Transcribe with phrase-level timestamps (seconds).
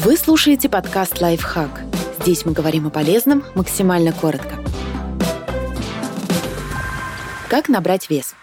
[0.00, 1.82] Вы слушаете подкаст «Лайфхак».
[2.20, 4.62] Здесь мы говорим о полезном максимально коротко.
[7.48, 8.34] Как набрать вес?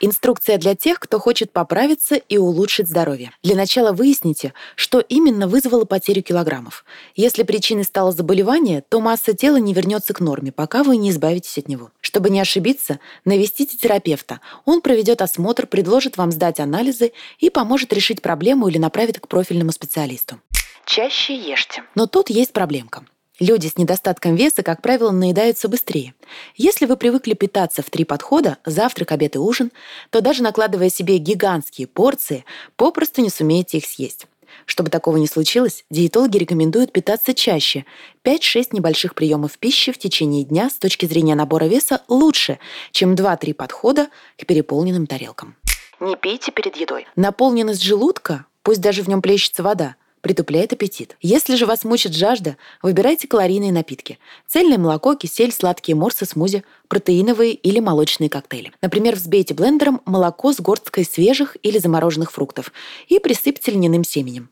[0.00, 3.32] Инструкция для тех, кто хочет поправиться и улучшить здоровье.
[3.42, 6.84] Для начала выясните, что именно вызвало потерю килограммов.
[7.14, 11.58] Если причиной стало заболевание, то масса тела не вернется к норме, пока вы не избавитесь
[11.58, 11.90] от него.
[12.00, 14.40] Чтобы не ошибиться, навестите терапевта.
[14.64, 19.70] Он проведет осмотр, предложит вам сдать анализы и поможет решить проблему или направит к профильному
[19.70, 20.40] специалисту.
[20.86, 21.82] Чаще ешьте.
[21.94, 23.04] Но тут есть проблемка.
[23.40, 26.14] Люди с недостатком веса, как правило, наедаются быстрее.
[26.54, 29.72] Если вы привыкли питаться в три подхода– завтрак, обед и ужин–
[30.10, 32.44] то даже накладывая себе гигантские порции,
[32.76, 34.28] попросту не сумеете их съесть.
[34.66, 37.84] Чтобы такого не случилось, диетологи рекомендуют питаться чаще.
[38.24, 42.60] 5-6 небольших приемов пищи в течение дня с точки зрения набора веса лучше,
[42.92, 44.08] чем 2-3 подхода
[44.38, 45.56] к переполненным тарелкам.
[45.98, 47.06] Не пейте перед едой.
[47.16, 51.18] Наполненность желудка, пусть даже в нем плещется вода, притупляет аппетит.
[51.20, 54.18] Если же вас мучит жажда, выбирайте калорийные напитки.
[54.46, 58.72] Цельное молоко, кисель, сладкие морсы, смузи, протеиновые или молочные коктейли.
[58.80, 62.72] Например, взбейте блендером молоко с горсткой свежих или замороженных фруктов
[63.06, 64.48] и присыпьте льняным семенем.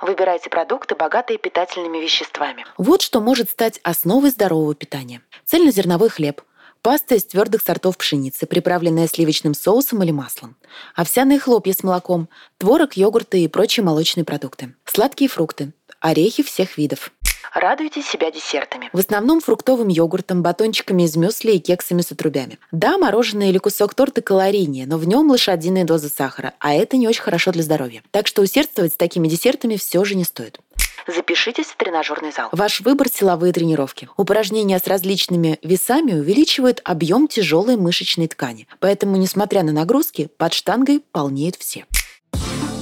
[0.00, 2.66] Выбирайте продукты, богатые питательными веществами.
[2.76, 5.22] Вот что может стать основой здорового питания.
[5.44, 6.42] Цельнозерновой хлеб–
[6.82, 10.56] Паста из твердых сортов пшеницы, приправленная сливочным соусом или маслом.
[10.96, 14.74] Овсяные хлопья с молоком, творог, йогурты и прочие молочные продукты.
[14.84, 15.72] Сладкие фрукты.
[16.00, 17.12] Орехи всех видов.
[17.54, 18.90] Радуйте себя десертами.
[18.92, 22.58] В основном фруктовым йогуртом, батончиками из мюсли и кексами с отрубями.
[22.72, 27.06] Да, мороженое или кусок торта калорийнее, но в нем лошадиная доза сахара, а это не
[27.06, 28.02] очень хорошо для здоровья.
[28.10, 30.58] Так что усердствовать с такими десертами все же не стоит.
[31.06, 32.48] Запишитесь в тренажерный зал.
[32.52, 34.08] Ваш выбор– силовые тренировки.
[34.16, 38.66] Упражнения с различными весами увеличивают объем тяжелой мышечной ткани.
[38.80, 41.86] Поэтому, несмотря на нагрузки, под штангой полнеют все.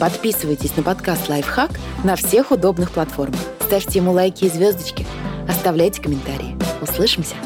[0.01, 1.73] Подписывайтесь на подкаст «Лайфхак»
[2.05, 3.41] на всех удобных платформах.
[3.61, 5.07] Ставьте ему лайки и звездочки.
[5.47, 6.57] Оставляйте комментарии.
[6.81, 7.37] Услышимся!